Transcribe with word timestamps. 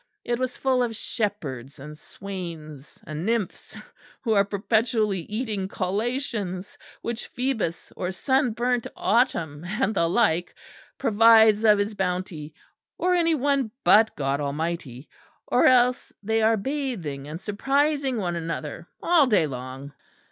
It 0.25 0.39
was 0.39 0.57
full 0.57 0.81
of 0.81 0.95
shepherds 0.95 1.77
and 1.77 1.95
swains 1.95 2.99
and 3.05 3.23
nymphs, 3.23 3.77
who 4.23 4.33
are 4.33 4.43
perpetually 4.43 5.19
eating 5.19 5.67
collations 5.67 6.75
which 7.03 7.27
Phoebus 7.27 7.93
or 7.95 8.09
sunburnt 8.11 8.87
Autumn, 8.95 9.63
and 9.63 9.93
the 9.93 10.09
like, 10.09 10.55
provides 10.97 11.63
of 11.63 11.77
his 11.77 11.93
bounty; 11.93 12.55
or 12.97 13.13
any 13.13 13.35
one 13.35 13.69
but 13.83 14.15
God 14.15 14.41
Almighty; 14.41 15.07
or 15.45 15.67
else 15.67 16.11
they 16.23 16.41
are 16.41 16.57
bathing 16.57 17.27
and 17.27 17.39
surprising 17.39 18.17
one 18.17 18.35
another 18.35 18.87
all 19.03 19.27
day 19.27 19.45
long. 19.45 19.93